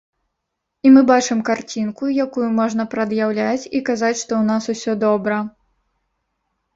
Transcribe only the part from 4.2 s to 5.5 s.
што ў нас усё добра.